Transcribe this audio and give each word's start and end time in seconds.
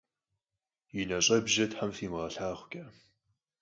Yi 0.93 1.03
neş'ebje 1.09 1.65
them 1.73 1.89
fimığelhağuç'e! 1.97 2.83